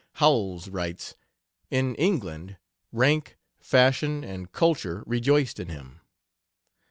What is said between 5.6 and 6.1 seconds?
him.